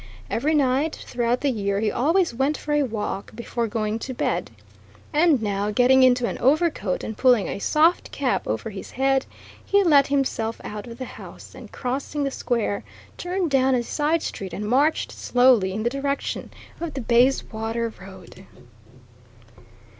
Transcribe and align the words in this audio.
Every 0.31 0.55
night, 0.55 0.95
throughout 1.07 1.41
the 1.41 1.51
year, 1.51 1.79
he 1.79 1.91
always 1.91 2.33
went 2.33 2.57
for 2.57 2.71
a 2.73 2.81
walk 2.81 3.35
before 3.35 3.67
going 3.67 3.99
to 3.99 4.15
bed. 4.15 4.49
And 5.13 5.39
now, 5.43 5.69
getting 5.69 6.01
into 6.01 6.25
an 6.25 6.39
overcoat 6.39 7.03
and 7.03 7.15
pulling 7.15 7.47
a 7.47 7.59
soft 7.59 8.11
cap 8.11 8.47
over 8.47 8.71
his 8.71 8.89
head, 8.89 9.27
he 9.63 9.83
let 9.83 10.07
himself 10.07 10.59
out 10.63 10.87
of 10.87 10.97
the 10.97 11.05
house, 11.05 11.53
and 11.53 11.71
crossing 11.71 12.23
the 12.23 12.31
square, 12.31 12.83
turned 13.15 13.51
down 13.51 13.75
a 13.75 13.83
side 13.83 14.23
street 14.23 14.53
and 14.53 14.67
marched 14.67 15.11
slowly 15.11 15.71
in 15.71 15.83
the 15.83 15.89
direction 15.91 16.49
of 16.79 16.95
the 16.95 17.01
Bayswater 17.01 17.93
Road. 18.01 18.47